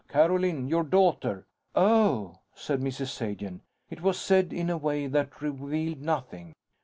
[0.07, 1.45] Carolyn, your daughter."
[1.75, 3.09] "Oh," said Mrs.
[3.09, 3.61] Sagen.
[3.91, 6.55] It was said in a way that revealed nothing.